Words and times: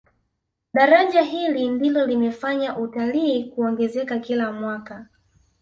daraja 0.73 1.21
hili 1.21 1.69
ndilo 1.69 2.05
limefanya 2.05 2.77
utalii 2.77 3.43
kuongezeka 3.43 4.19
kila 4.19 4.51
mwaka 4.51 5.07